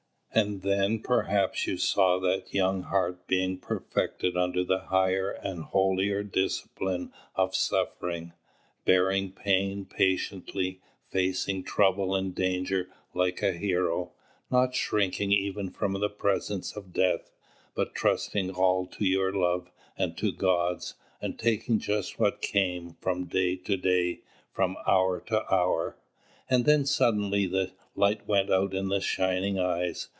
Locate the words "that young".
2.19-2.83